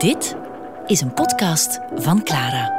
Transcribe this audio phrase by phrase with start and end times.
[0.00, 0.36] Dit
[0.86, 2.78] is een podcast van Clara.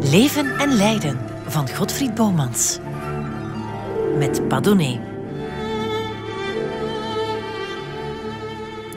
[0.00, 2.78] Leven en lijden van Godfried Bomans.
[4.18, 5.00] Met Padone.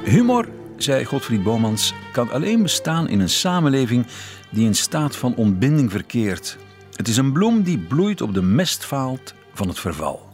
[0.04, 0.48] Humor,
[0.78, 4.06] zei Godfried Bomans, kan alleen bestaan in een samenleving
[4.52, 6.58] die in staat van ontbinding verkeert.
[6.96, 10.30] Het is een bloem die bloeit op de mestvaalt van het verval.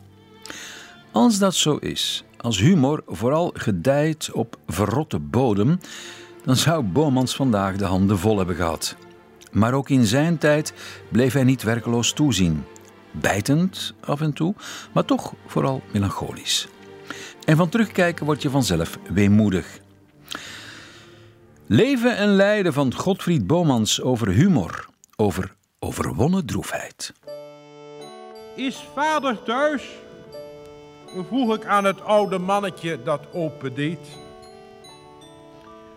[1.12, 5.80] Als dat zo is, als humor vooral gedijt op verrotte bodem,
[6.44, 8.96] dan zou Bomans vandaag de handen vol hebben gehad.
[9.52, 10.74] Maar ook in zijn tijd
[11.10, 12.64] bleef hij niet werkeloos toezien.
[13.12, 14.56] Bijtend af en toe,
[14.94, 16.68] maar toch vooral melancholisch.
[17.46, 19.80] En van terugkijken word je vanzelf weemoedig.
[21.68, 27.14] Leven en lijden van Godfried Bomans over humor, over overwonnen droefheid.
[28.56, 29.90] Is vader thuis?
[31.28, 34.00] vroeg ik aan het oude mannetje dat opendeed.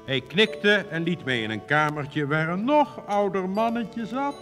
[0.04, 4.36] Hij knikte en liet mij in een kamertje waar een nog ouder mannetje zat,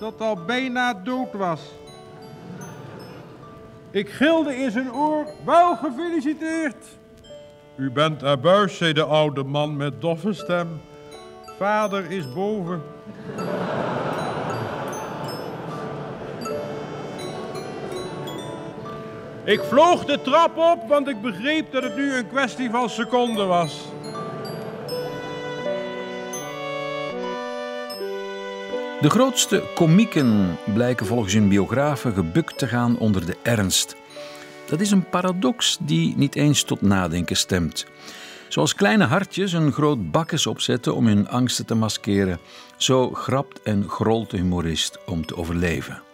[0.00, 1.60] dat al bijna dood was.
[3.90, 6.86] Ik gilde in zijn oor, wel gefeliciteerd.
[7.76, 10.80] U bent abuis, zei de oude man met doffe stem.
[11.58, 12.82] Vader is boven.
[19.44, 23.48] Ik vloog de trap op, want ik begreep dat het nu een kwestie van seconden
[23.48, 23.80] was.
[29.00, 33.96] De grootste komieken blijken volgens hun biografen gebukt te gaan onder de ernst.
[34.66, 37.86] Dat is een paradox die niet eens tot nadenken stemt.
[38.48, 42.38] Zoals kleine hartjes een groot bakkes opzetten om hun angsten te maskeren,
[42.76, 46.11] zo grapt en grolt de humorist om te overleven.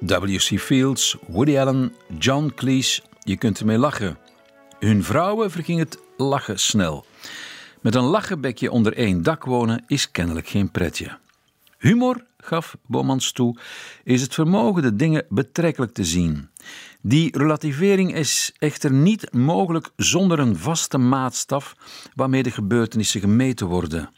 [0.00, 0.58] W.C.
[0.58, 4.18] Fields, Woody Allen, John Cleese, je kunt ermee lachen.
[4.78, 7.04] Hun vrouwen verging het lachen snel.
[7.80, 11.18] Met een lachenbekje onder één dak wonen is kennelijk geen pretje.
[11.78, 13.58] Humor, gaf Bomans toe,
[14.04, 16.48] is het vermogen de dingen betrekkelijk te zien.
[17.00, 21.76] Die relativering is echter niet mogelijk zonder een vaste maatstaf
[22.14, 24.10] waarmee de gebeurtenissen gemeten worden.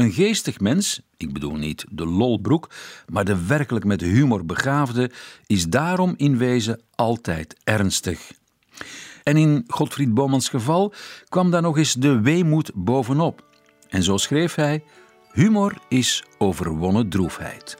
[0.00, 2.70] Een geestig mens, ik bedoel niet de lolbroek,
[3.08, 5.10] maar de werkelijk met humor begaafde,
[5.46, 8.32] is daarom in wezen altijd ernstig.
[9.22, 10.92] En in Godfried Bomans geval
[11.28, 13.44] kwam daar nog eens de weemoed bovenop.
[13.88, 14.82] En zo schreef hij:
[15.32, 17.76] Humor is overwonnen droefheid.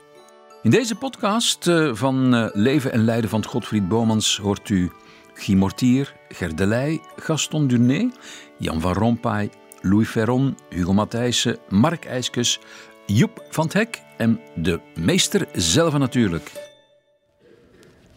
[0.63, 4.91] In deze podcast eh, van eh, Leven en Lijden van Godfried Bomans hoort u
[5.35, 8.11] Guy Mortier, Gerdelij, Gaston Durné,
[8.59, 9.51] Jan van Rompuy,
[9.81, 12.61] Louis Ferron, Hugo Matthijssen, Mark IJskes,
[13.07, 16.53] Joep van het Hek en de meester zelf natuurlijk.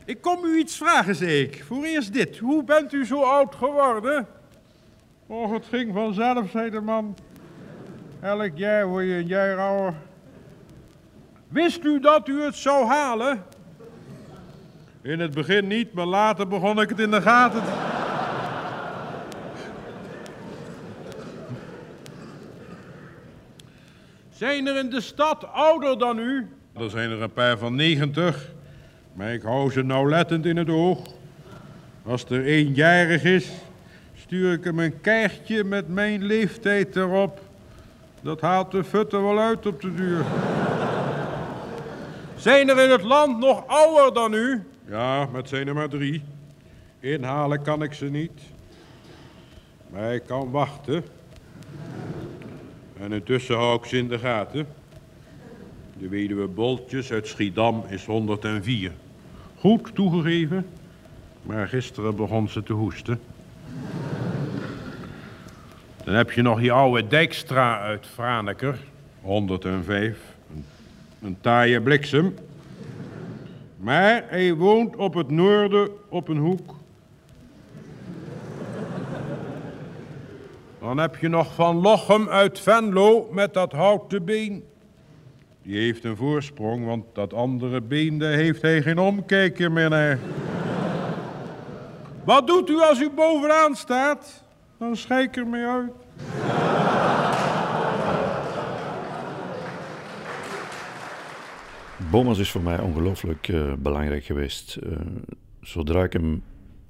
[0.05, 1.63] Ik kom u iets vragen, zei ik.
[1.67, 2.37] Voor eerst dit.
[2.37, 4.27] Hoe bent u zo oud geworden?
[5.27, 7.15] Och, het ging vanzelf, zei de man.
[8.19, 9.93] Elk jaar word je een jaar ouder.
[11.47, 13.43] Wist u dat u het zou halen?
[15.01, 18.02] In het begin niet, maar later begon ik het in de gaten te...
[24.43, 26.47] Zijn er in de stad ouder dan u?
[26.73, 28.51] Er zijn er een paar van 90,
[29.13, 30.99] maar ik hou ze nauwlettend in het oog.
[32.05, 33.51] Als er eenjarig is,
[34.15, 37.39] stuur ik hem een kaartje met mijn leeftijd erop.
[38.21, 40.25] Dat haalt de futter wel uit op de duur.
[42.35, 44.63] Zijn er in het land nog ouder dan u?
[44.89, 46.23] Ja, met zijn er maar drie.
[46.99, 48.41] Inhalen kan ik ze niet.
[49.89, 51.03] Maar ik kan wachten.
[53.03, 54.67] En intussen hou ik ze in de gaten.
[55.97, 58.91] De weduwe Boltjes uit Schiedam is 104.
[59.59, 60.65] Goed toegegeven,
[61.41, 63.19] maar gisteren begon ze te hoesten.
[66.03, 68.77] Dan heb je nog die oude Dijkstra uit Franeker,
[69.21, 70.17] 105.
[70.55, 70.65] Een,
[71.21, 72.35] een taaie bliksem.
[73.77, 76.72] Maar hij woont op het noorden op een hoek.
[80.83, 84.63] Dan heb je nog Van Lochem uit Venlo met dat houten been.
[85.61, 90.19] Die heeft een voorsprong, want dat andere been, daar heeft hij geen omkijker meer.
[92.23, 94.43] Wat doet u als u bovenaan staat?
[94.79, 95.91] Dan schijk er mee uit.
[102.11, 104.77] Bomas is voor mij ongelooflijk uh, belangrijk geweest.
[104.83, 104.97] Uh,
[105.61, 106.43] zodra ik hem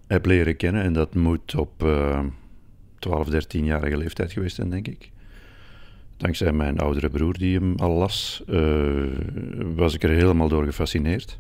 [0.08, 2.20] heb leren kennen, en dat moet op uh,
[3.04, 5.12] 12, 13-jarige leeftijd geweest zijn, denk ik.
[6.18, 8.44] Dankzij mijn oudere broer die hem al las,
[9.76, 11.40] was ik er helemaal door gefascineerd.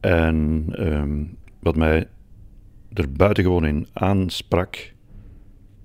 [0.00, 1.24] En ehm,
[1.58, 2.08] wat mij
[2.92, 4.92] er buitengewoon in aansprak,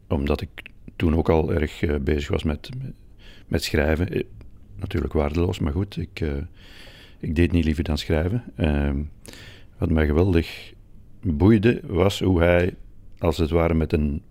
[0.07, 0.49] omdat ik
[0.95, 2.69] toen ook al erg eh, bezig was met,
[3.47, 4.09] met schrijven.
[4.09, 4.23] Eh,
[4.75, 6.25] natuurlijk waardeloos, maar goed, ik,
[7.19, 8.43] ik deed niet liever dan schrijven.
[8.55, 8.97] Ehm,
[9.77, 10.73] wat mij geweldig
[11.21, 12.73] boeide, was hoe hij,
[13.21, 14.21] als het ware met een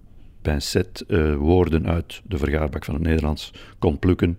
[0.42, 1.04] pincet,
[1.36, 4.38] woorden uit de vergaarbak van het Nederlands kon plukken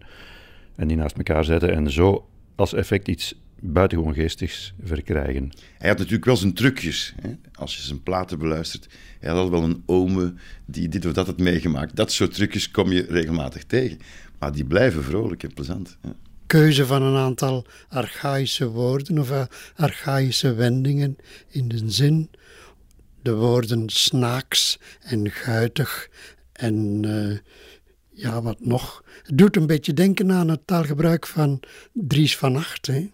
[0.76, 5.52] en die naast elkaar zetten en zo als effect iets buitengewoon geestigs verkrijgen.
[5.78, 7.14] Hij had natuurlijk wel zijn trucjes.
[7.22, 7.30] Hè?
[7.54, 8.88] Als je zijn platen beluistert,
[9.20, 10.34] hij had wel een ome
[10.66, 11.96] die dit of dat had meegemaakt.
[11.96, 14.00] Dat soort trucjes kom je regelmatig tegen.
[14.40, 15.98] Maar die blijven vrolijk en plezant.
[16.02, 16.10] Hè?
[16.46, 19.44] Keuze van een aantal archaïsche woorden of eh,
[19.76, 22.30] archaïsche wendingen in de zin.
[23.22, 26.10] De woorden snaaks en guitig
[26.52, 27.38] en uh,
[28.10, 29.04] ja, wat nog.
[29.24, 31.60] Het doet een beetje denken aan het taalgebruik van
[31.94, 32.88] Dries van Acht.
[32.88, 33.10] Hè?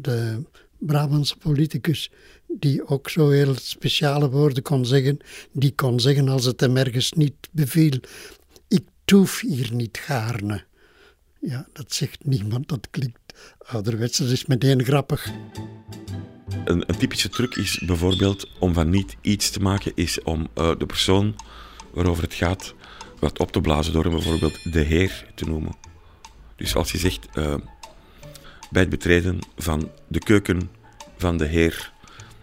[0.00, 0.42] de
[0.78, 2.10] Brabantse politicus,
[2.46, 5.18] die ook zo heel speciale woorden kon zeggen,
[5.52, 8.00] die kon zeggen als het hem ergens niet beviel,
[8.68, 10.64] ik toef hier niet gaarne.
[11.40, 13.18] Ja, dat zegt niemand, dat klinkt
[13.58, 15.30] ouderwets, dat is meteen grappig.
[16.66, 20.70] Een, een, typische truc is bijvoorbeeld om van niet iets te maken, is om uh,
[20.78, 21.36] de persoon
[21.92, 22.74] waarover het gaat
[23.18, 25.72] wat op te blazen door hem bijvoorbeeld de heer te noemen.
[26.56, 27.54] Dus als je zegt, uh,
[28.70, 30.70] bij het betreden van de keuken
[31.16, 31.92] van de heer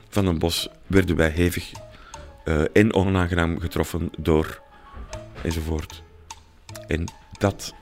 [0.09, 1.71] van den Bos werden wij hevig
[2.45, 4.61] uh, en onaangenaam getroffen door
[5.41, 6.03] enzovoort.
[6.87, 7.05] En
[7.37, 7.73] dat,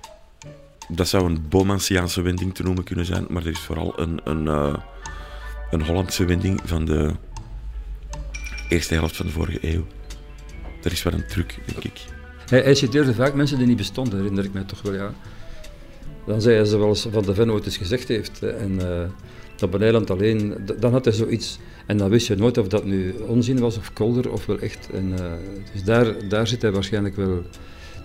[0.90, 4.48] dat zou een Bomansiaanse wending te noemen kunnen zijn, maar er is vooral een, een,
[5.72, 7.12] een Hollandse wending van de
[8.70, 9.86] eerste helft van de vorige eeuw.
[10.82, 12.06] Dat is wel een truc, denk ik.
[12.50, 15.14] Hij, citeerde vaak mensen die niet bestonden, herinner ik mij toch wel, ja.
[16.26, 18.44] Dan zei hij zoals Van de Ven ooit eens gezegd heeft.
[18.44, 19.04] En uh,
[19.56, 21.60] dat Beneiland alleen, dan had hij zoiets.
[21.86, 24.90] En dan wist je nooit of dat nu onzin was of kolder of wel echt.
[24.94, 25.32] En, uh,
[25.74, 27.44] dus daar, daar zit hij waarschijnlijk wel.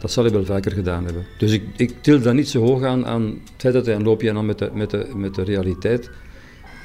[0.00, 1.26] Dat zal hij wel vaker gedaan hebben.
[1.38, 4.02] Dus ik, ik til dat niet zo hoog aan, aan het feit dat hij een
[4.02, 6.10] loopje met de, met de, met de realiteit.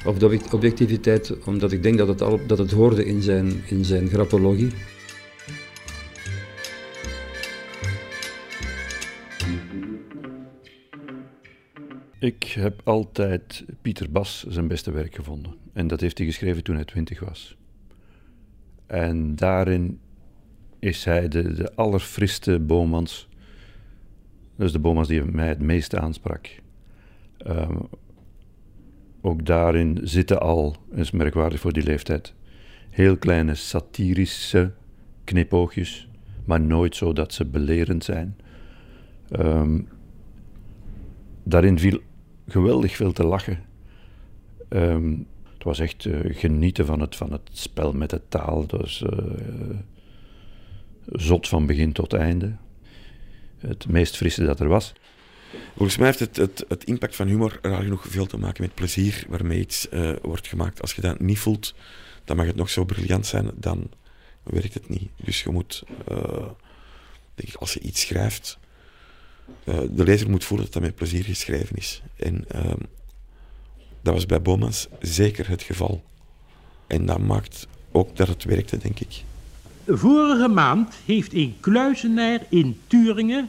[0.04, 3.84] Of de objectiviteit, omdat ik denk dat het, al, dat het hoorde in zijn, in
[3.84, 4.70] zijn grappologie.
[12.18, 15.54] Ik heb altijd Pieter Bas zijn beste werk gevonden.
[15.72, 17.56] En dat heeft hij geschreven toen hij twintig was.
[18.86, 20.00] En daarin
[20.78, 23.28] is hij de, de allerfriste Bomans.
[24.58, 26.48] Is de Bomans die mij het meeste aansprak.
[27.46, 27.88] Um,
[29.22, 32.34] ook daarin zitten al, is merkwaardig voor die leeftijd,
[32.90, 34.72] heel kleine satirische
[35.24, 36.08] knipoogjes,
[36.44, 38.36] maar nooit zo dat ze belerend zijn.
[39.40, 39.88] Um,
[41.42, 42.00] daarin viel
[42.48, 43.58] geweldig veel te lachen.
[44.68, 48.64] Um, het was echt uh, genieten van het, van het spel met de taal.
[48.66, 49.76] Was uh,
[51.06, 52.56] zot van begin tot einde.
[53.58, 54.92] Het meest frisse dat er was.
[55.76, 59.24] Volgens mij heeft het, het, impact van humor raar genoeg veel te maken met plezier
[59.28, 60.80] waarmee iets uh, wordt gemaakt.
[60.80, 61.74] Als je dat niet voelt,
[62.24, 63.90] dan mag het nog zo briljant zijn, dan
[64.42, 65.10] werkt het niet.
[65.16, 65.82] Dus je moet,
[67.34, 68.58] denk ik, als je iets schrijft,
[69.64, 72.02] uh, de lezer moet voelen dat dat met plezier geschreven is.
[72.16, 72.72] En uh,
[74.02, 76.02] dat was bij Bomans zeker het geval.
[76.86, 79.22] En dat maakt ook dat het werkte, denk ik.
[79.86, 83.48] Vorige maand heeft een kluizenaar in Turingen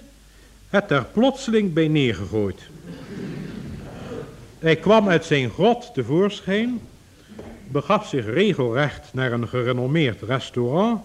[0.73, 2.61] het er plotseling bij neergegooid.
[4.59, 6.79] Hij kwam uit zijn grot tevoorschijn,
[7.67, 11.01] begaf zich regelrecht naar een gerenommeerd restaurant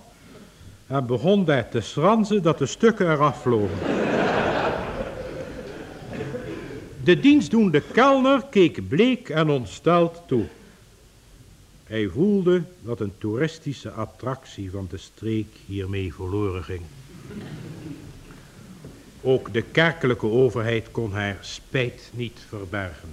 [0.87, 3.79] en begon daar te schranzen dat de stukken eraf vlogen.
[7.05, 10.45] De dienstdoende kelner keek bleek en ontsteld toe.
[11.85, 16.83] Hij voelde dat een toeristische attractie van de streek hiermee verloren ging.
[19.23, 23.09] Ook de kerkelijke overheid kon haar spijt niet verbergen.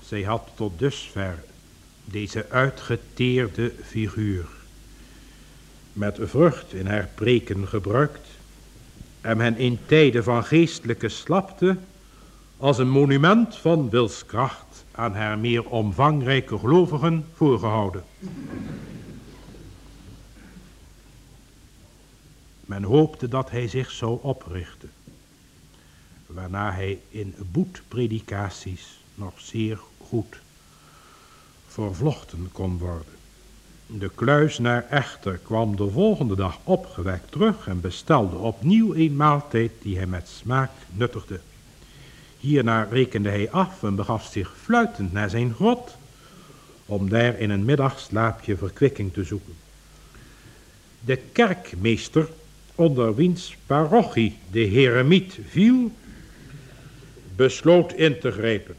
[0.00, 1.44] Zij had tot dusver
[2.04, 4.44] deze uitgeteerde figuur
[5.92, 8.28] met vrucht in haar preken gebruikt
[9.20, 11.76] en hen in tijden van geestelijke slapte
[12.56, 18.04] als een monument van wilskracht aan haar meer omvangrijke gelovigen voorgehouden.
[22.72, 24.90] Men hoopte dat hij zich zou oprichten,
[26.26, 30.40] waarna hij in boetpredikaties nog zeer goed
[31.66, 33.12] vervlochten kon worden.
[33.86, 39.96] De kluisnaar echter kwam de volgende dag opgewekt terug en bestelde opnieuw een maaltijd die
[39.96, 41.40] hij met smaak nuttigde.
[42.38, 45.96] Hierna rekende hij af en begaf zich fluitend naar zijn grot,
[46.86, 49.54] om daar in een middagslaapje verkwikking te zoeken.
[51.00, 52.28] De kerkmeester,
[52.74, 55.90] onder wiens parochie de heremiet viel,
[57.36, 58.74] besloot in te grijpen.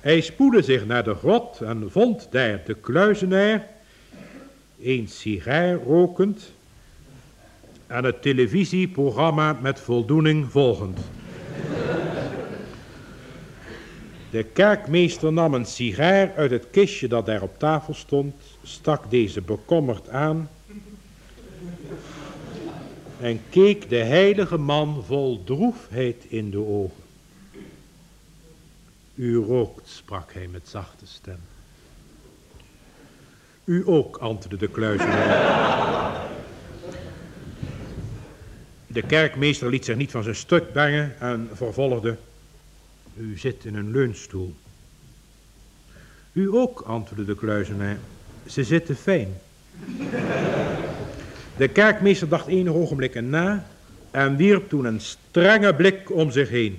[0.00, 3.68] Hij spoedde zich naar de grot en vond daar de kluizenaar,
[4.82, 6.52] een sigaar rokend
[7.86, 10.98] en het televisieprogramma met voldoening volgend.
[14.30, 19.40] De kerkmeester nam een sigaar uit het kistje dat daar op tafel stond, stak deze
[19.40, 20.48] bekommerd aan
[23.20, 27.04] en keek de heilige man vol droefheid in de ogen.
[29.14, 31.38] U rookt, sprak hij met zachte stem.
[33.64, 36.26] U ook, antwoordde de kluizenaar.
[38.86, 42.16] De kerkmeester liet zich niet van zijn stuk brengen en vervolgde.
[43.16, 44.54] U zit in een leunstoel.
[46.32, 47.98] U ook, antwoordde de kluizenaar.
[48.46, 49.34] Ze zitten fijn.
[51.56, 53.66] De kerkmeester dacht enige ogenblikken na
[54.10, 56.78] en wierp toen een strenge blik om zich heen.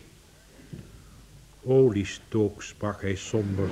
[1.63, 3.67] Oliestook, sprak hij somber.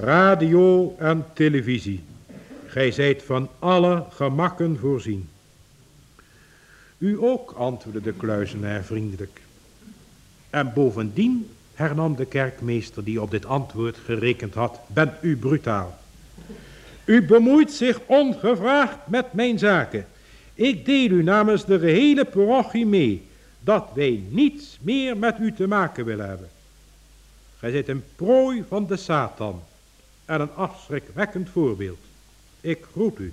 [0.00, 2.02] Radio en televisie.
[2.66, 5.28] Gij zijt van alle gemakken voorzien.
[6.98, 9.40] U ook, antwoordde de kluizenaar vriendelijk.
[10.50, 15.98] En bovendien, hernam de kerkmeester die op dit antwoord gerekend had, bent u brutaal.
[17.04, 20.06] U bemoeit zich ongevraagd met mijn zaken.
[20.54, 23.22] Ik deel u namens de gehele parochie mee
[23.60, 26.48] dat wij niets meer met u te maken willen hebben.
[27.58, 29.62] Gij zijt een prooi van de Satan
[30.24, 31.98] en een afschrikwekkend voorbeeld.
[32.60, 33.32] Ik groet u.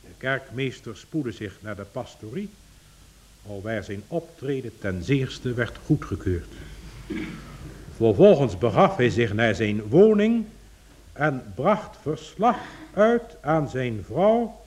[0.00, 2.48] De kerkmeester spoedde zich naar de pastorie,
[3.46, 6.52] alwaar zijn optreden ten zeerste werd goedgekeurd.
[7.96, 10.44] Vervolgens begaf hij zich naar zijn woning
[11.16, 12.56] en bracht verslag
[12.94, 14.60] uit aan zijn vrouw,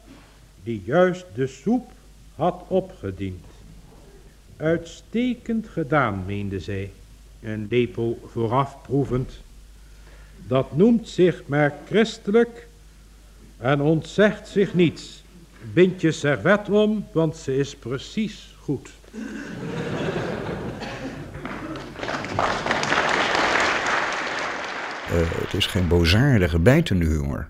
[0.64, 1.92] die juist de soep
[2.36, 3.46] had opgediend.
[4.58, 6.92] Uitstekend gedaan, meende zij,
[7.42, 9.32] een lepel vooraf proevend.
[10.48, 12.68] Dat noemt zich maar christelijk
[13.58, 15.24] en ontzegt zich niets.
[15.74, 18.90] Bind je servet om, want ze is precies goed.
[25.18, 27.50] Het is geen bozaardige, bijtende humor.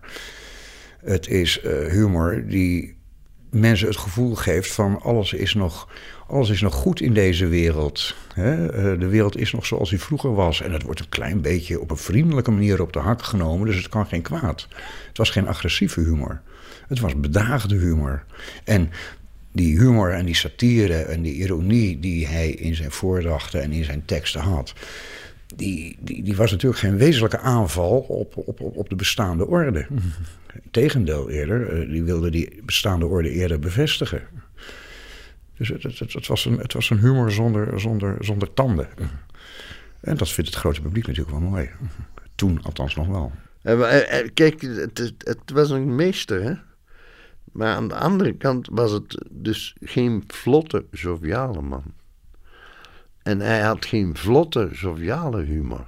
[1.00, 2.98] Het is uh, humor die
[3.50, 5.88] mensen het gevoel geeft van alles is nog,
[6.28, 8.16] alles is nog goed in deze wereld.
[8.30, 8.46] Uh,
[9.00, 10.62] de wereld is nog zoals die vroeger was.
[10.62, 13.68] En het wordt een klein beetje op een vriendelijke manier op de hak genomen.
[13.68, 14.68] Dus het kan geen kwaad.
[15.08, 16.42] Het was geen agressieve humor.
[16.88, 18.24] Het was bedaagde humor.
[18.64, 18.90] En
[19.52, 23.84] die humor en die satire en die ironie die hij in zijn voordrachten en in
[23.84, 24.74] zijn teksten had
[25.56, 29.88] die, die, die, was natuurlijk geen wezenlijke aanval op, op, op de bestaande orde.
[30.72, 34.22] Tegendeel eerder, eh, die wilde die bestaande orde eerder bevestigen.
[35.58, 38.88] Dus het, het, het, was, een, het was een humor zonder, zonder, zonder tanden.
[40.00, 41.70] En dat vindt het grote publiek natuurlijk wel mooi.
[42.36, 43.32] Toen althans nog wel.
[43.62, 46.54] Eh, eh, kijk, het, het was een meester, hè?
[47.52, 51.84] Maar aan de andere kant was het dus geen vlotte, joviale man.
[53.30, 55.88] En hij had geen vlotte, joviale humor.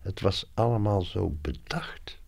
[0.00, 2.18] Het was allemaal zo bedacht.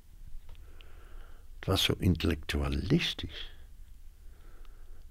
[1.59, 3.53] Het was zo intellectualistisch.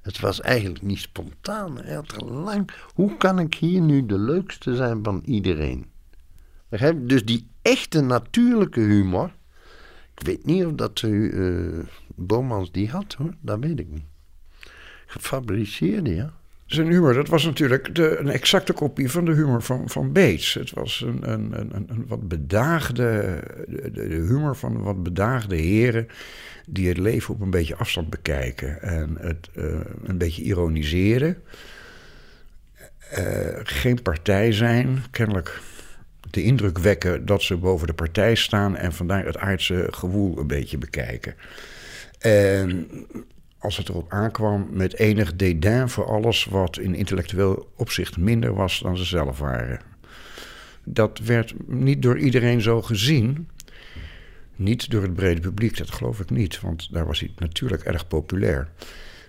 [0.01, 1.77] Het was eigenlijk niet spontaan.
[1.77, 2.69] Hij had lang.
[2.93, 5.85] Hoe kan ik hier nu de leukste zijn van iedereen?
[6.95, 9.35] Dus die echte natuurlijke humor.
[10.15, 11.85] Ik weet niet of dat uh,
[12.15, 14.05] Bomans die had hoor, dat weet ik niet.
[15.05, 16.33] Gefabriceerde, ja
[16.65, 20.53] zijn humor, dat was natuurlijk de, een exacte kopie van de humor van, van Bates.
[20.53, 26.07] Het was een, een, een, een wat bedaagde, de, de, humor van wat bedaagde heren
[26.65, 29.65] die het leven op een beetje afstand bekijken en het uh,
[30.03, 31.37] een beetje ironiseren.
[33.17, 33.27] Uh,
[33.63, 35.61] geen partij zijn, kennelijk
[36.29, 40.47] de indruk wekken dat ze boven de partij staan en vandaar het aardse gewoel een
[40.47, 41.35] beetje bekijken.
[42.19, 42.87] En
[43.63, 48.79] als het erop aankwam, met enig dédain voor alles wat in intellectueel opzicht minder was
[48.79, 49.79] dan ze zelf waren.
[50.83, 53.47] Dat werd niet door iedereen zo gezien.
[54.55, 58.07] Niet door het brede publiek, dat geloof ik niet, want daar was hij natuurlijk erg
[58.07, 58.69] populair.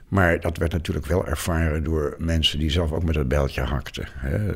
[0.09, 4.09] Maar dat werd natuurlijk wel ervaren door mensen die zelf ook met het bijltje hakten.
[4.13, 4.47] Hè.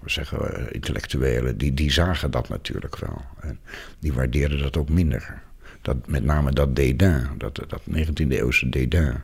[0.00, 3.22] We zeggen eh, intellectuelen, die, die zagen dat natuurlijk wel.
[3.40, 3.58] En
[3.98, 5.42] die waardeerden dat ook minder
[5.82, 9.20] dat, met name dat dédain, dat, dat 19e eeuwse dédain.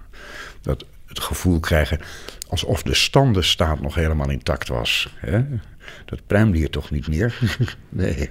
[0.62, 2.00] Dat het gevoel krijgen
[2.48, 5.14] alsof de standenstaat nog helemaal intact was.
[5.16, 5.44] Hè?
[6.04, 7.38] Dat pruimde hier toch niet meer?
[7.88, 8.30] nee.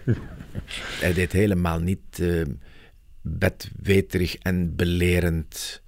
[1.00, 2.46] hij deed helemaal niet uh,
[3.22, 5.82] bedweterig en belerend.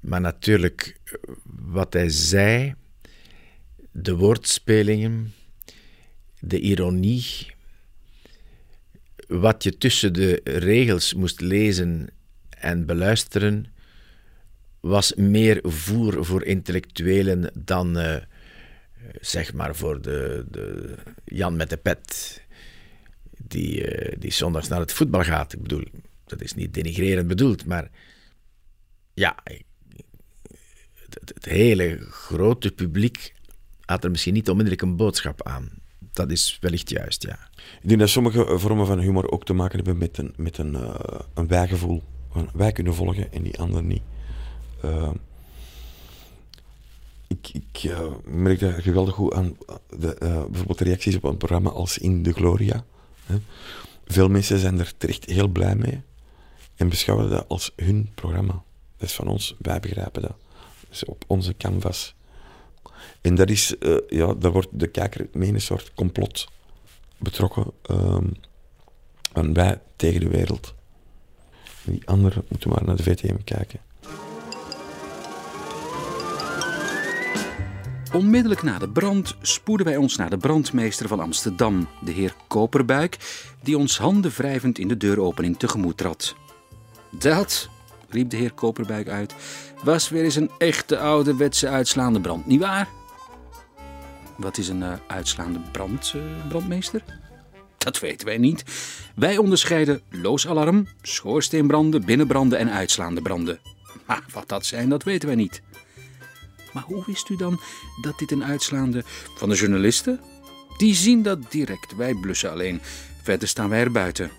[0.00, 1.00] Maar natuurlijk,
[1.44, 2.74] wat hij zei,
[3.90, 5.32] de woordspelingen,
[6.40, 7.56] de ironie,
[9.28, 12.08] wat je tussen de regels moest lezen
[12.48, 13.66] en beluisteren,
[14.80, 18.16] was meer voer voor intellectuelen dan uh,
[19.20, 20.94] zeg maar voor de, de,
[21.24, 22.40] Jan met de pet,
[23.38, 25.52] die, uh, die zondags naar het voetbal gaat.
[25.52, 25.84] Ik bedoel,
[26.24, 27.90] dat is niet denigrerend bedoeld, maar
[29.14, 29.36] ja,
[31.34, 33.34] het hele grote publiek
[33.84, 35.70] had er misschien niet onmiddellijk een boodschap aan.
[36.12, 37.38] Dat is wellicht juist, ja.
[37.80, 40.72] Ik denk dat sommige vormen van humor ook te maken hebben met een, met een,
[40.72, 40.94] uh,
[41.34, 42.02] een wijgevoel.
[42.52, 44.02] Wij kunnen volgen en die anderen niet.
[44.84, 45.10] Uh,
[47.26, 49.56] ik ik uh, merk dat geweldig goed aan
[49.98, 50.16] de,
[50.50, 52.84] bijvoorbeeld de reacties op een programma als In de Gloria.
[53.26, 53.36] Hè.
[54.06, 56.02] Veel mensen zijn er terecht heel blij mee
[56.76, 58.62] en beschouwen dat als hun programma.
[58.96, 60.36] Dat is van ons, wij begrijpen dat.
[60.88, 62.14] Dus op onze canvas.
[63.20, 66.48] En dat is, uh, ja, daar wordt de kijker mee een soort complot
[67.18, 67.72] betrokken.
[67.90, 68.32] Um,
[69.32, 70.74] en wij tegen de wereld.
[71.84, 73.80] die anderen moeten maar naar de VTM kijken.
[78.12, 83.16] Onmiddellijk na de brand spoeden wij ons naar de brandmeester van Amsterdam, de heer Koperbuik,
[83.62, 86.34] die ons handen wrijvend in de deuropening tegemoet trad.
[87.10, 87.68] Dat,
[88.08, 89.34] riep de heer Koperbuik uit,
[89.84, 92.88] was weer eens een echte ouderwetse uitslaande brand, nietwaar?
[94.38, 97.02] Wat is een uh, uitslaande brand, uh, brandmeester?
[97.78, 98.64] Dat weten wij niet.
[99.14, 103.60] Wij onderscheiden loosalarm, schoorsteenbranden, binnenbranden en uitslaande branden.
[104.06, 105.62] Maar wat dat zijn, dat weten wij niet.
[106.72, 107.60] Maar hoe wist u dan
[108.00, 109.02] dat dit een uitslaande
[109.36, 110.20] van de journalisten?
[110.76, 112.80] Die zien dat direct, wij blussen alleen.
[113.22, 114.30] Verder staan wij er buiten.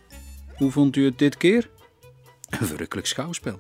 [0.56, 1.70] Hoe vond u het dit keer?
[2.50, 3.60] Een verrukkelijk schouwspel.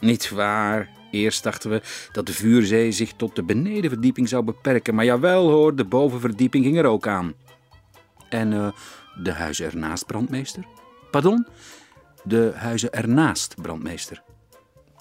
[0.00, 0.97] Niet waar.
[1.10, 4.94] Eerst dachten we dat de vuurzee zich tot de benedenverdieping zou beperken.
[4.94, 7.34] Maar jawel hoor, de bovenverdieping ging er ook aan.
[8.28, 8.68] En uh,
[9.22, 10.64] de huizen ernaast, brandmeester?
[11.10, 11.46] Pardon?
[12.24, 14.22] De huizen ernaast, brandmeester.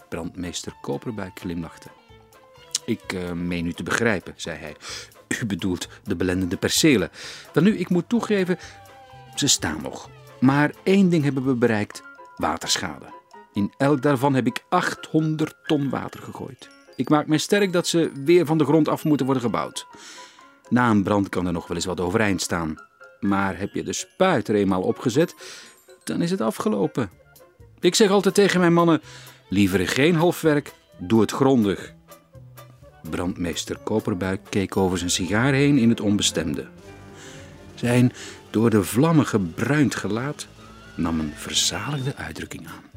[0.09, 1.87] Brandmeester Koperbuik glimlachte.
[2.85, 4.75] Ik uh, meen u te begrijpen, zei hij.
[5.41, 7.09] U bedoelt de belendende percelen.
[7.53, 8.57] Dan nu, ik moet toegeven,
[9.35, 10.09] ze staan nog.
[10.39, 12.03] Maar één ding hebben we bereikt:
[12.35, 13.16] waterschade.
[13.57, 16.69] In elk daarvan heb ik 800 ton water gegooid.
[16.95, 19.87] Ik maak mij sterk dat ze weer van de grond af moeten worden gebouwd.
[20.69, 22.75] Na een brand kan er nog wel eens wat overeind staan.
[23.19, 25.35] Maar heb je de spuit er eenmaal opgezet,
[26.03, 27.09] dan is het afgelopen.
[27.79, 29.01] Ik zeg altijd tegen mijn mannen:
[29.49, 31.93] liever geen halfwerk, doe het grondig.
[33.09, 36.67] Brandmeester Koperbuik keek over zijn sigaar heen in het onbestemde.
[37.75, 38.13] Zijn
[38.49, 40.47] door de vlammen gebruind gelaat
[40.95, 42.96] nam een verzaligde uitdrukking aan.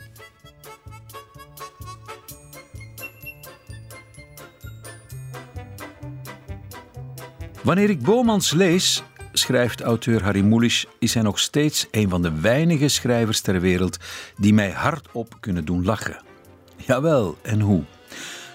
[7.63, 12.41] Wanneer ik Bomans lees, schrijft auteur Harry Mulisch, is hij nog steeds een van de
[12.41, 13.97] weinige schrijvers ter wereld
[14.37, 16.23] die mij hardop kunnen doen lachen.
[16.77, 17.83] Jawel, en hoe?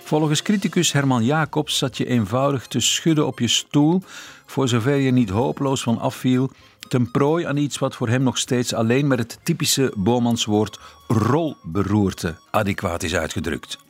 [0.04, 4.04] Volgens criticus Herman Jacobs zat je eenvoudig te schudden op je stoel,
[4.46, 6.52] voor zover je niet hopeloos van afviel,
[6.88, 12.36] ten prooi aan iets wat voor hem nog steeds alleen met het typische Bomanswoord rolberoerte
[12.52, 13.85] adequaat is uitgedrukt.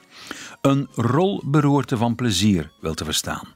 [0.65, 3.47] Een rolberoerte van plezier, wel te verstaan.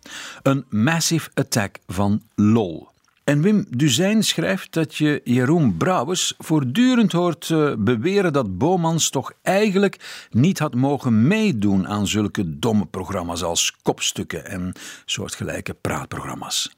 [0.42, 2.88] Een massive attack van lol.
[3.24, 9.32] En Wim Duzijn schrijft dat je Jeroen Brouwers voortdurend hoort uh, beweren dat Bomans toch
[9.42, 14.74] eigenlijk niet had mogen meedoen aan zulke domme programma's als kopstukken en
[15.06, 16.76] soortgelijke praatprogramma's.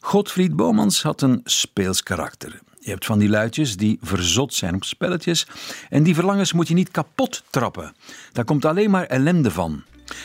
[0.00, 2.60] Godfried Bomans had een speels karakter.
[2.84, 5.46] Je hebt van die luidjes die verzot zijn op spelletjes
[5.88, 7.94] en die verlangens moet je niet kapot trappen.
[8.32, 9.82] Daar komt alleen maar ellende van.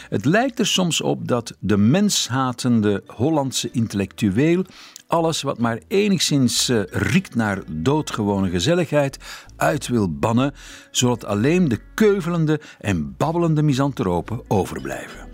[0.10, 4.66] Het lijkt er soms op dat de menshatende Hollandse intellectueel
[5.08, 9.18] alles wat maar enigszins uh, riekt naar doodgewone gezelligheid
[9.56, 10.54] uit wil bannen,
[10.92, 15.28] zodat alleen de keuvelende en babbelende misantropen overblijven.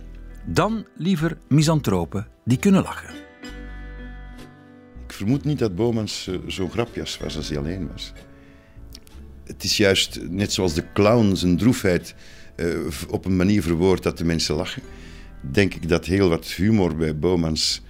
[0.45, 3.32] Dan liever misantropen die kunnen lachen.
[5.23, 8.13] Vermoed niet dat Bomans uh, zo'n grapjas was als hij alleen was.
[9.43, 12.15] Het is juist net zoals de clown zijn droefheid
[12.55, 14.81] uh, op een manier verwoord dat de mensen lachen.
[15.41, 17.81] Denk ik dat heel wat humor bij Bomans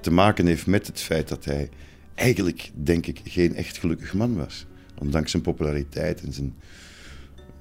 [0.00, 1.68] te maken heeft met het feit dat hij
[2.14, 4.66] eigenlijk, denk ik, geen echt gelukkig man was.
[4.98, 6.54] Ondanks zijn populariteit en zijn,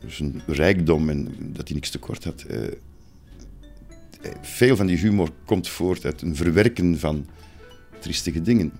[0.07, 2.45] zijn rijkdom en dat hij niks tekort had.
[4.41, 7.27] Veel van die humor komt voort uit een verwerken van
[7.99, 8.71] triestige dingen.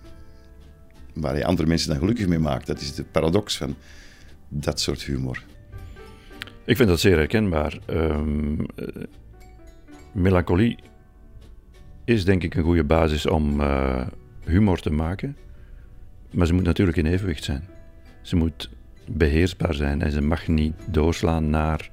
[1.16, 2.68] Waar hij andere mensen dan gelukkig mee maakt.
[2.68, 3.76] Dat is de paradox van
[4.48, 5.44] dat soort humor.
[6.66, 7.80] Ik vind dat zeer herkenbaar.
[7.86, 8.88] Ehm, eh,
[10.14, 10.78] melancholie
[12.06, 14.08] is denk ik een goede basis om eh,
[14.46, 15.38] humor te maken.
[16.32, 17.68] Maar ze moet natuurlijk in evenwicht zijn.
[18.22, 18.70] Ze moet
[19.08, 21.90] beheersbaar zijn en ze mag niet doorslaan naar,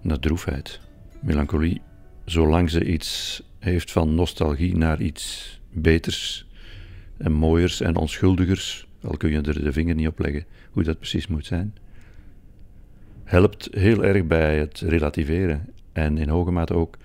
[0.00, 0.80] naar droefheid.
[1.20, 1.80] Melancholie,
[2.24, 6.46] zolang ze iets heeft van nostalgie naar iets beters
[7.20, 10.98] en mooiers en onschuldigers, al kun je er de vinger niet op leggen hoe dat
[10.98, 11.74] precies moet zijn,
[13.24, 16.96] helpt heel erg bij het relativeren en in hoge mate ook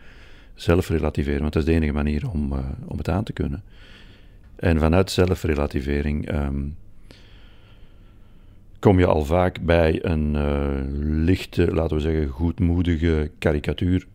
[0.54, 3.64] zelf relativeren, want dat is de enige manier om, uh, om het aan te kunnen.
[4.56, 6.76] En vanuit zelfrelativering um,
[8.80, 10.70] kom je al vaak bij een uh,
[11.26, 14.08] lichte, laten we zeggen, goedmoedige karikatuur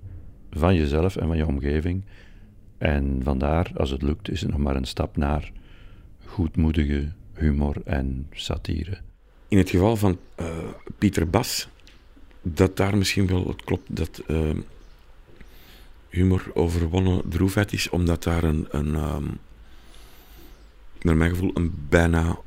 [0.51, 2.05] van jezelf en van je omgeving.
[2.79, 5.53] En vandaar, als het lukt, is het nog maar een stap naar
[6.31, 8.99] goedmoedige humor en satire.
[9.49, 10.47] In het geval van uh,
[10.99, 11.69] Pieter Bas,
[12.43, 14.51] dat daar misschien wel het klopt dat uh,
[16.09, 19.39] humor overwonnen droefheid is, omdat daar een, een um,
[21.03, 22.39] naar mijn gevoel, een bijna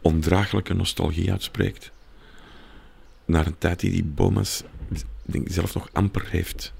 [0.00, 1.92] ondraaglijke nostalgie uitspreekt.
[3.24, 4.64] Naar een tijd die die Bomas
[5.22, 6.72] denk, zelf nog amper heeft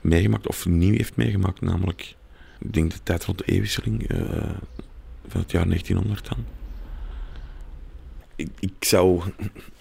[0.00, 2.14] meegemaakt, of nieuw heeft meegemaakt, namelijk,
[2.58, 4.50] ik denk de tijd rond de eeuwwisseling uh,
[5.30, 6.44] van het jaar 1900 dan.
[8.36, 9.22] Ik, ik, zou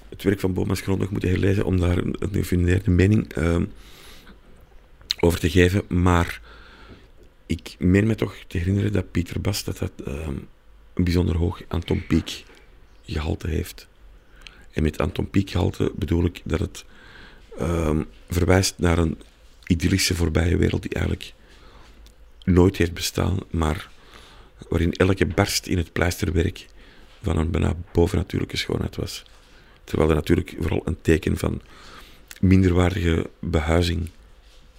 [0.09, 3.61] het werk van Bomas grondig moeten herlezen om daar een, gefundeerde mening uh,
[5.19, 6.41] over te geven, maar
[7.45, 10.27] ik meen me toch te herinneren dat Pieter Bas dat dat uh,
[10.93, 12.43] een bijzonder hoog Anton Pieck
[13.05, 13.87] gehalte heeft.
[14.71, 16.85] En met Anton Pieck gehalte bedoel ik dat het
[17.59, 19.17] uh, verwijst naar een
[19.67, 21.33] idyllische voorbije wereld die eigenlijk
[22.43, 23.89] nooit heeft bestaan, maar
[24.69, 26.65] waarin elke barst in het pleisterwerk
[27.21, 29.23] van een bijna bovennatuurlijke schoonheid was.
[29.83, 31.61] Terwijl er natuurlijk vooral een teken van
[32.41, 34.09] minderwaardige behuizing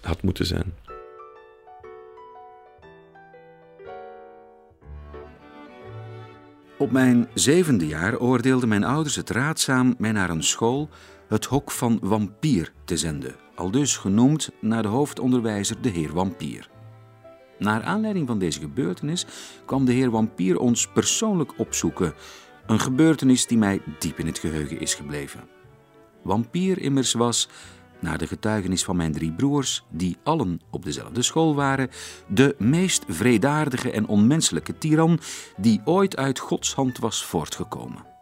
[0.01, 0.75] had moeten zijn.
[6.79, 10.89] Op mijn zevende jaar oordeelden mijn ouders het raadzaam mij naar een school,
[11.29, 16.69] het Hok van Vampier, te zenden, aldus genoemd naar de hoofdonderwijzer de heer Vampier.
[17.59, 19.27] Naar aanleiding van deze gebeurtenis
[19.65, 22.15] kwam de heer Vampier ons persoonlijk opzoeken,
[22.67, 25.41] een gebeurtenis die mij diep in het geheugen is gebleven.
[26.25, 27.49] Vampier immers was,
[28.01, 31.91] naar de getuigenis van mijn drie broers, die allen op dezelfde school waren,
[32.29, 35.21] de meest vredaardige en onmenselijke tiran
[35.57, 38.18] die ooit uit Gods hand was voortgekomen.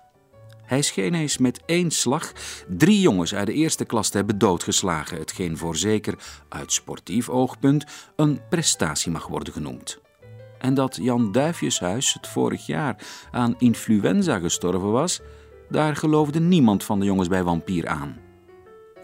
[0.67, 2.33] Hij scheen eens met één slag
[2.69, 6.15] drie jongens uit de eerste klas te hebben doodgeslagen, hetgeen voorzeker
[6.49, 7.85] uit sportief oogpunt
[8.17, 10.01] een prestatie mag worden genoemd.
[10.59, 12.97] En dat Jan Duifjeshuis het vorig jaar
[13.31, 15.21] aan influenza gestorven was,
[15.69, 18.17] daar geloofde niemand van de jongens bij Vampier aan.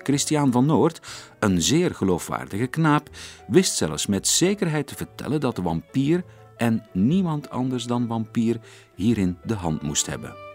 [0.02, 1.00] Christian van Noord,
[1.38, 3.08] een zeer geloofwaardige knaap,
[3.46, 6.24] wist zelfs met zekerheid te vertellen dat de vampier
[6.56, 8.60] en niemand anders dan vampier
[8.94, 10.51] hierin de hand moest hebben.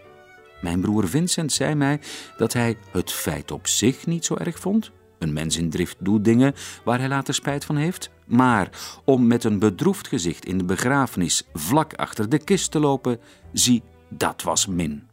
[0.60, 2.00] Mijn broer Vincent zei mij
[2.36, 4.90] dat hij het feit op zich niet zo erg vond.
[5.18, 8.10] Een mens in drift doet dingen waar hij later spijt van heeft.
[8.26, 8.70] Maar
[9.04, 13.20] om met een bedroefd gezicht in de begrafenis vlak achter de kist te lopen,
[13.52, 15.06] zie, dat was min.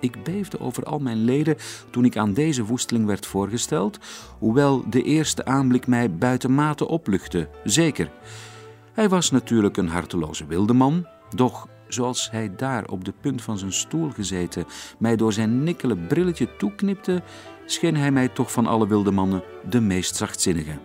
[0.00, 1.56] Ik beefde over al mijn leden
[1.90, 3.98] toen ik aan deze woesteling werd voorgesteld,
[4.38, 8.10] hoewel de eerste aanblik mij buitenmate opluchtte, zeker.
[8.92, 13.72] Hij was natuurlijk een harteloze wildeman, doch zoals hij daar op de punt van zijn
[13.72, 14.64] stoel gezeten
[14.98, 17.22] mij door zijn nikkelen brilletje toeknipte,
[17.66, 20.78] scheen hij mij toch van alle wilde mannen de meest zachtzinnige.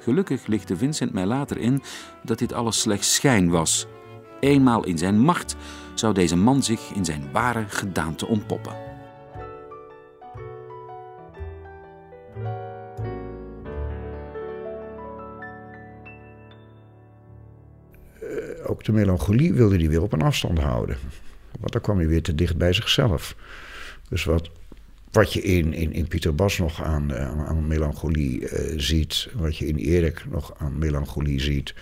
[0.00, 1.82] Gelukkig lichtte Vincent mij later in
[2.22, 3.86] dat dit alles slechts schijn was.
[4.40, 5.56] Eenmaal in zijn macht
[5.94, 8.91] zou deze man zich in zijn ware gedaante ontpoppen.
[18.66, 20.96] Ook de melancholie wilde hij weer op een afstand houden.
[21.60, 23.36] Want dan kwam hij weer te dicht bij zichzelf.
[24.08, 24.50] Dus wat,
[25.10, 29.56] wat je in, in, in Pieter Bas nog aan, aan, aan melancholie uh, ziet, wat
[29.56, 31.74] je in Erik nog aan melancholie ziet,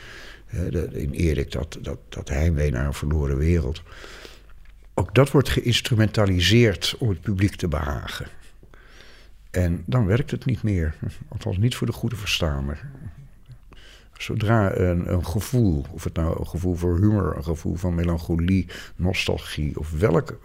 [0.70, 3.82] de, in Erik dat, dat, dat heimwee naar een verloren wereld.
[4.94, 8.26] Ook dat wordt geïnstrumentaliseerd om het publiek te behagen.
[9.50, 10.94] En dan werkt het niet meer.
[11.28, 12.90] Althans niet voor de goede verstaander.
[14.22, 18.66] Zodra een, een, gevoel, of het nou een gevoel voor humor, een gevoel van melancholie,
[18.96, 20.40] nostalgie of welk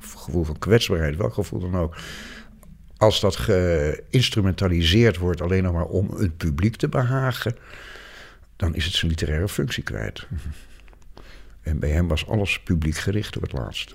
[0.00, 1.96] gevoel van kwetsbaarheid, welk gevoel dan ook,
[2.96, 7.56] als dat geïnstrumentaliseerd wordt alleen nog maar om het publiek te behagen,
[8.56, 10.26] dan is het zijn literaire functie kwijt.
[11.60, 13.94] En bij hem was alles publiek gericht op het laatst.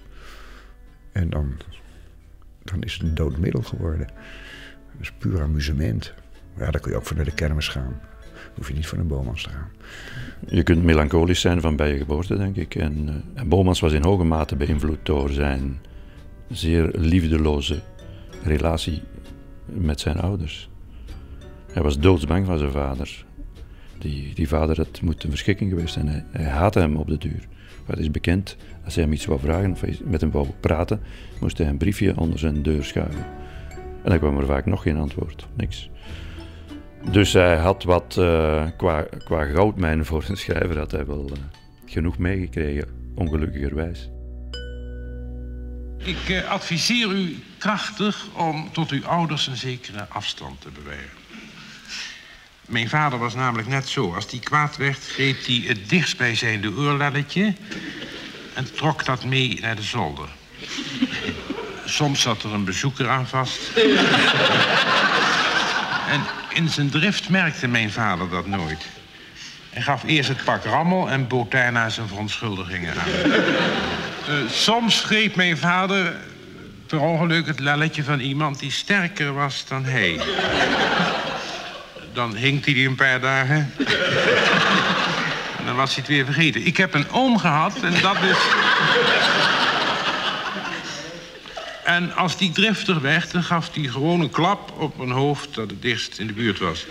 [1.11, 1.57] En dan,
[2.63, 4.07] dan is het een dood middel geworden.
[4.07, 6.13] Dat is puur amusement.
[6.57, 8.08] Ja, dan kun je ook voor naar de kermis gaan.
[8.59, 9.69] Hoef je niet voor een Bomans te gaan.
[10.47, 12.75] Je kunt melancholisch zijn van bij je geboorte, denk ik.
[12.75, 15.79] En, uh, en Bomans was in hoge mate beïnvloed door zijn
[16.49, 17.81] zeer liefdeloze
[18.43, 19.01] relatie
[19.65, 20.69] met zijn ouders.
[21.71, 23.25] Hij was doodsbang van zijn vader.
[23.97, 26.25] Die, die vader had moet een verschikking geweest zijn.
[26.31, 27.47] Hij, haatte hem op de duur.
[27.85, 31.01] Het is bekend, als hij hem iets wou vragen of met hem wou praten,
[31.39, 33.25] moest hij een briefje onder zijn deur schuiven.
[34.03, 35.89] En dan kwam er vaak nog geen antwoord, niks.
[37.03, 41.37] Dus hij had wat, uh, qua, qua goudmijn voor een schrijver, had hij wel uh,
[41.85, 44.09] genoeg meegekregen, ongelukkigerwijs.
[45.97, 51.17] Ik uh, adviseer u krachtig om tot uw ouders een zekere afstand te bewaren.
[52.65, 54.13] Mijn vader was namelijk net zo.
[54.13, 57.53] Als hij kwaad werd, greep hij het dichtstbijzijnde oorlelletje...
[58.53, 60.29] en trok dat mee naar de zolder.
[61.85, 63.59] Soms zat er een bezoeker aan vast.
[66.13, 66.21] en
[66.53, 68.85] in zijn drift merkte mijn vader dat nooit.
[69.69, 73.31] Hij gaf eerst het pak rammel en bood daarna zijn verontschuldigingen aan.
[74.29, 76.15] Uh, soms greep mijn vader
[76.87, 80.19] per ongeluk het lelletje van iemand die sterker was dan hij.
[82.13, 83.73] Dan hinkt hij die een paar dagen.
[85.59, 86.65] En dan was hij het weer vergeten.
[86.65, 88.37] Ik heb een oom gehad en dat is...
[91.89, 95.69] En als die driftig werd, dan gaf hij gewoon een klap op een hoofd dat
[95.69, 96.85] het dichtst in de buurt was.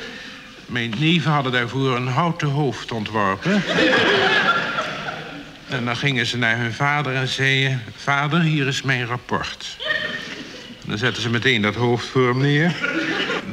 [0.66, 3.62] Mijn neven hadden daarvoor een houten hoofd ontworpen.
[5.68, 7.82] En dan gingen ze naar hun vader en zeiden...
[7.96, 9.76] Vader, hier is mijn rapport.
[10.84, 12.74] Dan zetten ze meteen dat hoofd voor hem neer.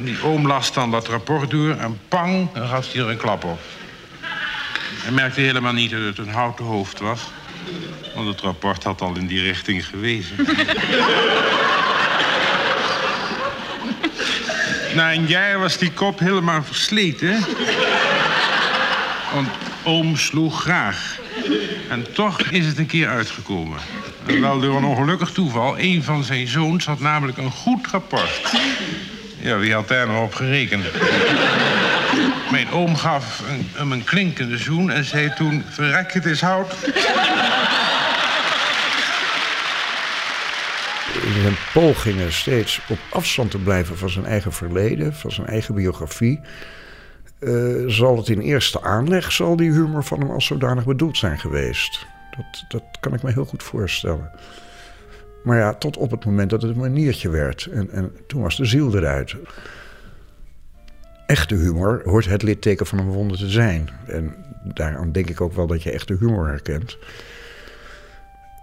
[0.02, 3.44] Die oom las dan dat rapport door en pang, dan gaf hij er een klap
[3.44, 3.60] op.
[5.02, 7.20] Hij merkte helemaal niet dat het een houten hoofd was.
[8.14, 10.36] Want het rapport had al in die richting gewezen.
[14.94, 17.44] Na een jaar was die kop helemaal versleten.
[19.32, 19.48] Want
[19.84, 21.18] oom sloeg graag.
[21.88, 23.78] En toch is het een keer uitgekomen.
[24.26, 25.78] En wel door een ongelukkig toeval.
[25.78, 28.40] Een van zijn zoons had namelijk een goed rapport.
[29.40, 30.84] Ja, wie had daar nog op gerekend?
[32.50, 35.62] Mijn oom gaf een, hem een klinkende zoen en zei toen...
[35.68, 36.74] Verrek, het is hout.
[41.22, 45.14] In zijn pogingen steeds op afstand te blijven van zijn eigen verleden...
[45.14, 46.40] van zijn eigen biografie...
[47.40, 51.38] Uh, zal het in eerste aanleg, zal die humor van hem als zodanig bedoeld zijn
[51.38, 52.06] geweest.
[52.36, 54.30] Dat, dat kan ik me heel goed voorstellen.
[55.44, 57.68] Maar ja, tot op het moment dat het een maniertje werd.
[57.72, 59.34] En, en toen was de ziel eruit.
[61.26, 63.88] Echte humor hoort het litteken van een wonder te zijn.
[64.06, 64.34] En
[64.74, 66.98] daaraan denk ik ook wel dat je echte humor herkent.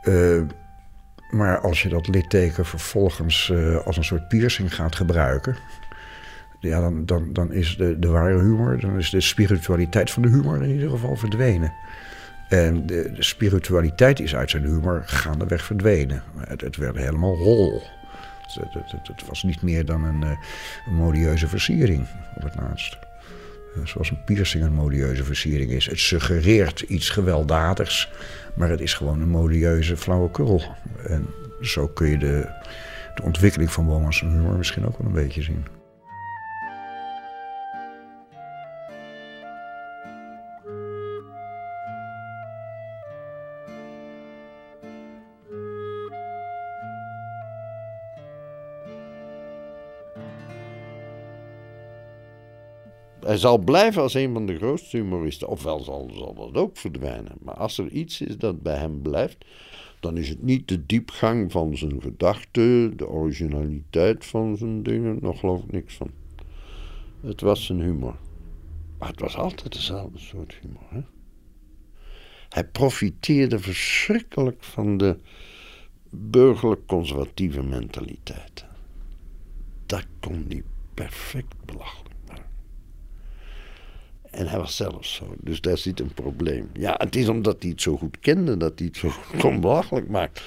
[0.04, 0.41] Uh,
[1.30, 5.58] maar als je dat litteken vervolgens uh, als een soort piercing gaat gebruiken
[6.69, 10.30] ja, dan, dan, dan is de, de ware humor, dan is de spiritualiteit van de
[10.30, 11.73] humor in ieder geval verdwenen.
[12.49, 16.23] En de, de spiritualiteit is uit zijn humor gaandeweg verdwenen.
[16.38, 17.82] Het, het werd helemaal hol.
[18.56, 20.38] Het, was niet meer dan een, eh,
[20.89, 22.98] modieuze versiering op het laatst.
[23.76, 25.86] Eh, zoals een piercing een modieuze versiering is.
[25.86, 28.12] Het suggereert iets gewelddadigs,
[28.54, 30.62] maar het is gewoon een modieuze flauwekul.
[31.08, 31.28] En
[31.62, 32.50] zo kun je de,
[33.16, 35.66] de ontwikkeling van Bomans humor misschien ook wel een beetje zien.
[53.26, 55.48] Hij zal blijven als een van de grootste humoristen.
[55.48, 57.36] Ofwel zal, zal dat ook verdwijnen.
[57.42, 59.46] Maar als er iets is dat bij hem blijft,
[60.00, 65.18] dan is het niet de diepgang van zijn gedachten, de originaliteit van zijn dingen.
[65.22, 66.12] Nog geloof ik niks van.
[67.22, 68.16] Het was zijn humor.
[68.98, 71.06] Maar het was altijd dezelfde soort humor.
[72.50, 75.18] Hij profiteerde verschrikkelijk van de
[76.10, 78.66] burgerlijk-conservatieve mentaliteit.
[79.86, 82.12] Dat kon hij perfect belachelijk.
[84.34, 85.36] En hij was zelf zo.
[85.39, 86.69] Dus daar zit een probleem.
[86.74, 90.10] Ja, het is omdat hij het zo goed kende dat hij het zo kon belachelijk
[90.10, 90.41] maken.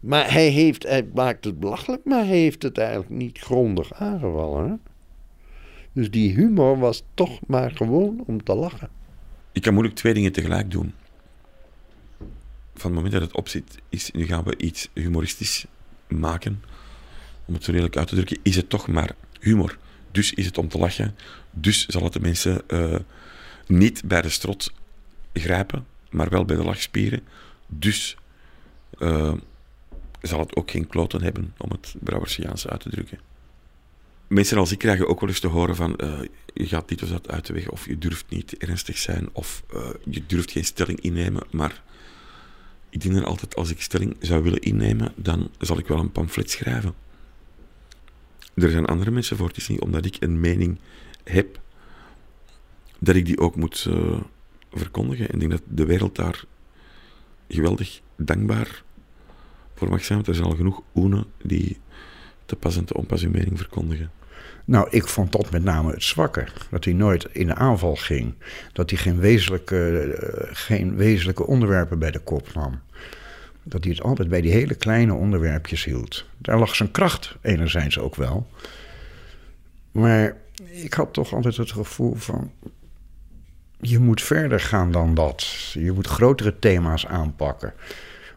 [0.00, 4.80] Maar hij, heeft, hij maakt het belachelijk, maar hij heeft het eigenlijk niet grondig aangevallen.
[5.92, 8.88] Dus die humor was toch maar gewoon om te lachen.
[9.52, 10.94] Ik kan moeilijk twee dingen tegelijk doen.
[12.74, 15.66] Van het moment dat het op zit, is nu gaan we iets humoristisch
[16.08, 16.62] maken.
[17.44, 19.78] Om het zo redelijk uit te drukken, is het toch maar humor.
[20.10, 21.14] Dus is het om te lachen.
[21.50, 22.94] Dus zal het de mensen uh,
[23.68, 24.72] niet bij de strot
[25.32, 27.22] grijpen, maar wel bij de lachspieren.
[27.66, 28.16] Dus
[28.98, 29.32] uh,
[30.20, 33.18] zal het ook geen kloten hebben, om het Brouwersiaans uit te drukken.
[34.26, 36.20] Mensen als ik krijgen ook wel eens te horen van uh,
[36.54, 39.62] je gaat dit of dat uit de weg, of je durft niet ernstig zijn, of
[39.74, 41.42] uh, je durft geen stelling innemen.
[41.50, 41.82] Maar
[42.90, 46.12] ik denk dan altijd, als ik stelling zou willen innemen, dan zal ik wel een
[46.12, 46.94] pamflet schrijven.
[48.54, 49.48] Er zijn andere mensen voor.
[49.48, 50.78] Het is niet omdat ik een mening
[51.24, 51.60] heb,
[52.98, 54.20] dat ik die ook moet uh,
[54.72, 55.28] verkondigen.
[55.28, 56.44] En ik denk dat de wereld daar
[57.48, 58.82] geweldig dankbaar
[59.74, 61.78] voor mag zijn, want er zijn al genoeg oenen die
[62.46, 64.10] te pas en te onpas hun mening verkondigen.
[64.64, 66.46] Nou, ik vond dat met name het zwakke.
[66.70, 68.34] Dat hij nooit in de aanval ging.
[68.72, 72.80] Dat hij geen wezenlijke, uh, geen wezenlijke onderwerpen bij de kop nam.
[73.62, 76.24] Dat hij het altijd bij die hele kleine onderwerpjes hield.
[76.38, 78.46] Daar lag zijn kracht enerzijds ook wel.
[79.92, 80.36] Maar
[80.70, 82.52] ik had toch altijd het gevoel van.
[83.80, 85.70] Je moet verder gaan dan dat.
[85.72, 87.74] Je moet grotere thema's aanpakken.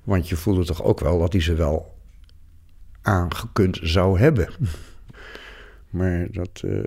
[0.04, 1.98] Want je voelde toch ook wel dat hij ze wel
[3.02, 4.50] aangekund zou hebben.
[5.90, 6.84] Maar dat, uh,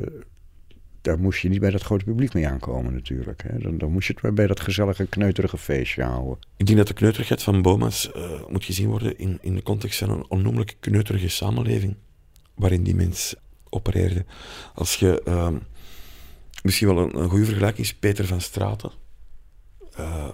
[1.01, 3.43] daar moest je niet bij dat grote publiek mee aankomen natuurlijk.
[3.43, 3.59] Hè.
[3.59, 6.39] Dan, dan moest je het maar bij dat gezellige, kneuterige feestje houden.
[6.57, 9.99] Ik denk dat de kneuterigheid van Boma's uh, moet gezien worden in, in de context
[9.99, 11.97] van een onnoemelijk kneuterige samenleving
[12.55, 13.35] waarin die mens
[13.69, 14.25] opereerde.
[14.75, 15.49] Als je uh,
[16.65, 18.91] misschien wel een, goede vergelijking is, Peter van Straten,
[19.99, 20.29] uh,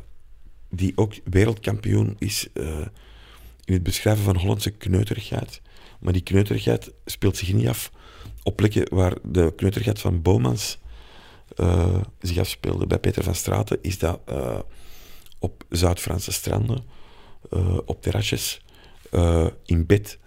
[0.71, 2.49] die ook wereldkampioen is
[3.65, 5.61] in het beschrijven van Hollandse kneuterigheid.
[6.01, 7.93] Maar die kneuterigheid speelt zich niet af
[8.43, 10.79] op plekken waar de kneuterigheid van Bomans
[11.57, 12.87] uh, zich afspeelde.
[12.87, 14.21] Bij Peter van Straten is dat
[15.39, 16.85] op Zuid-Franse stranden,
[17.85, 18.65] op terrasjes,
[19.65, 20.19] in bed,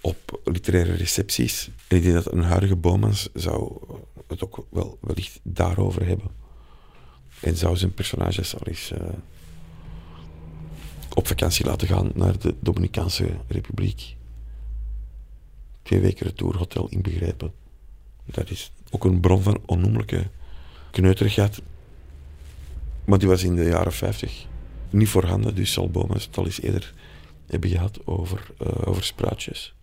[0.00, 1.70] op literaire recepties.
[1.88, 3.80] En ik denk dat een huidige Bomans zou
[4.28, 6.30] het ook wel wellicht daarover hebben.
[7.40, 8.92] En zou zijn personages al eens
[11.14, 14.16] op vakantie laten gaan naar de Dominicaanse Republiek
[15.82, 17.52] twee weken retourhotel inbegrepen.
[18.24, 20.30] Dat is ook een bron van onnoemelijke
[20.90, 21.62] kneuterigheid.
[23.04, 24.46] Maar die was in de jaren 50
[24.90, 26.94] niet voorhanden, dus zal Bomas het al eens eerder
[27.46, 29.74] hebben gehad over, uh, over spruitjes.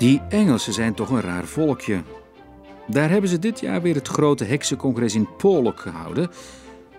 [0.00, 2.02] Die Engelsen zijn toch een raar volkje.
[2.86, 6.30] Daar hebben ze dit jaar weer het grote heksencongres in Polok gehouden.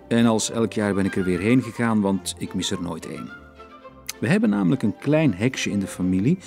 [0.07, 3.07] En als elk jaar ben ik er weer heen gegaan, want ik mis er nooit
[3.07, 3.29] één.
[4.19, 6.37] We hebben namelijk een klein heksje in de familie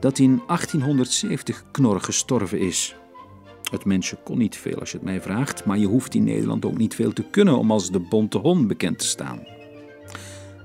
[0.00, 2.96] dat in 1870 knorrig gestorven is.
[3.70, 6.64] Het mensje kon niet veel als je het mij vraagt, maar je hoeft in Nederland
[6.64, 9.51] ook niet veel te kunnen om als de bonte hond bekend te staan.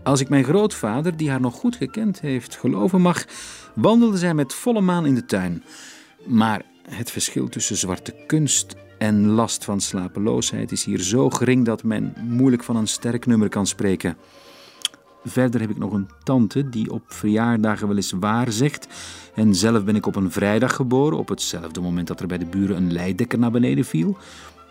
[0.08, 3.26] Als ik mijn grootvader, die haar nog goed gekend heeft, geloven mag,
[3.76, 5.64] wandelde zij met volle maan in de tuin.
[6.26, 11.84] Maar het verschil tussen zwarte kunst en last van slapeloosheid is hier zo gering dat
[11.84, 14.18] men moeilijk van een sterk nummer kan spreken.
[15.24, 18.88] Verder heb ik nog een tante die op verjaardagen wel eens waar zegt.
[19.36, 22.46] En zelf ben ik op een vrijdag geboren, op hetzelfde moment dat er bij de
[22.46, 24.18] buren een leidekker naar beneden viel.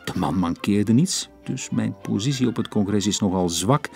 [0.04, 3.88] De man mankeerde niets, dus mijn positie op het congres is nogal zwak.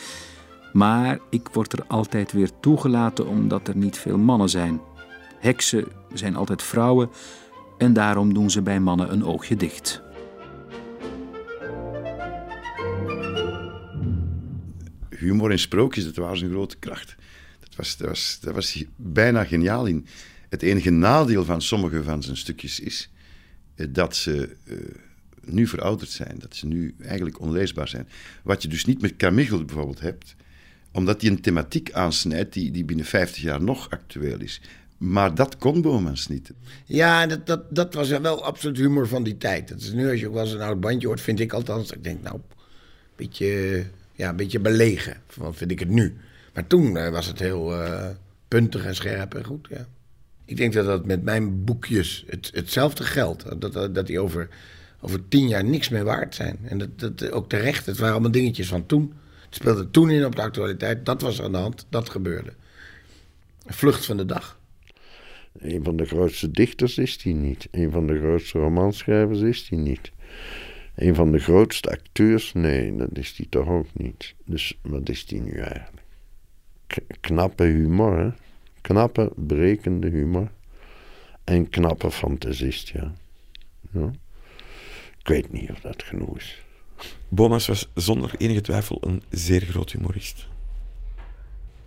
[0.73, 4.81] Maar ik word er altijd weer toegelaten omdat er niet veel mannen zijn.
[5.39, 7.11] Heksen zijn altijd vrouwen
[7.79, 10.03] en daarom doen ze bij mannen een oogje dicht.
[15.21, 17.17] humor en sprookjes, dat was een grote kracht.
[17.61, 20.07] Dat was, dat, was, dat was bijna geniaal in.
[20.49, 23.11] Het enige nadeel van sommige van zijn stukjes is
[23.75, 24.77] eh, dat ze uh,
[25.45, 26.39] nu verouderd zijn.
[26.39, 28.09] Dat ze nu eigenlijk onleesbaar zijn.
[28.43, 30.35] Wat je dus niet met Carmichael bijvoorbeeld hebt,
[30.93, 34.61] omdat hij een thematiek aansnijdt die, die binnen 50 jaar nog actueel is.
[34.97, 36.53] Maar dat kon Bomans niet.
[36.85, 39.69] Ja, dat, dat, dat was wel absoluut humor van die tijd.
[39.69, 41.93] Dat is nu, als je ook wel eens een oud bandje hoort, vind ik althans.
[41.93, 42.43] Ik denk, nou, een
[43.17, 43.85] beetje
[44.21, 46.17] ja, een beetje belegen, wat vind ik het nu.
[46.55, 48.07] Maar toen uh, was het heel uh,
[48.49, 49.87] puntig en scherp en goed, ja.
[50.45, 53.61] Ik denk dat dat met mijn boekjes het, hetzelfde geldt.
[53.61, 54.49] Dat, dat, dat die over,
[55.01, 56.59] over tien jaar niks meer waard zijn.
[56.63, 59.13] En dat, dat ook terecht, het waren allemaal dingetjes van toen.
[59.51, 61.07] Speelde toen in op de actualiteit.
[61.07, 62.53] Dat was aan de hand, dat gebeurde.
[63.67, 64.59] Vlucht van de dag.
[65.59, 67.69] Een van de grootste dichters is hij niet.
[67.71, 70.13] Een van de grootste romanschrijvers is hij niet.
[70.95, 72.53] Een van de grootste acteurs?
[72.53, 74.35] Nee, dat is hij toch ook niet.
[74.45, 75.99] Dus wat is hij nu eigenlijk?
[77.21, 78.31] knappe humor, hè?
[78.81, 80.51] Knappe, berekende humor.
[81.45, 83.13] En knappe fantasist, ja.
[83.93, 84.11] ja.
[85.19, 86.65] Ik weet niet of dat genoeg is.
[87.29, 90.47] Bomas was zonder enige twijfel een zeer groot humorist.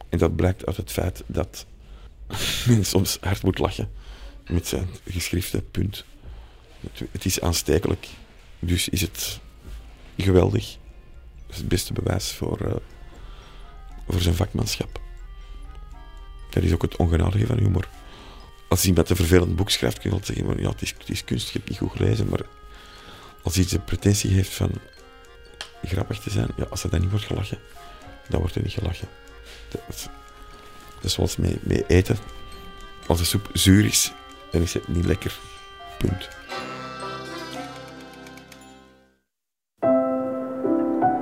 [0.10, 1.66] En dat blijkt uit het feit dat
[2.68, 3.92] men soms hard moet lachen
[4.48, 6.06] met zijn geschriften, punt.
[7.12, 8.08] Het is aanstekelijk
[8.66, 9.40] dus is het
[10.18, 10.78] geweldig
[11.50, 12.74] is het beste bewijs voor, uh,
[14.08, 15.02] voor zijn vakmanschap.
[16.50, 17.88] Dat is ook het ongenadige van humor.
[18.70, 20.94] Als iemand een vervelend boek schrijft, kun je wel zeggen, ja, het is,
[21.26, 22.46] het hebt niet goed gelezen, maar
[23.44, 24.72] als iets de pretentie heeft van
[25.88, 27.58] grappig te zijn, ja, als er dan niet wordt gelachen,
[28.30, 29.08] dan wordt er niet gelachen.
[29.70, 30.10] Dat,
[30.96, 32.18] dat is zoals mee, mee eten.
[33.08, 34.12] Als de soep zuur is,
[34.52, 35.40] dan is het niet lekker.
[35.98, 36.30] Punt.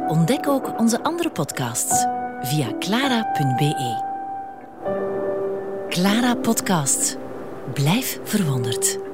[0.07, 2.05] Ontdek ook onze andere podcasts
[2.41, 4.09] via clara.be.
[5.89, 7.17] Clara Podcast.
[7.73, 9.10] Blijf verwonderd.